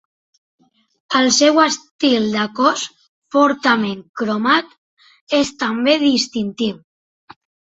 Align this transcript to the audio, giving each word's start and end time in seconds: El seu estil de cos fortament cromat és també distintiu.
El 1.19 1.27
seu 1.39 1.59
estil 1.63 2.25
de 2.37 2.45
cos 2.61 2.87
fortament 3.35 4.01
cromat 4.23 4.75
és 5.43 5.55
també 5.67 5.99
distintiu. 6.07 6.83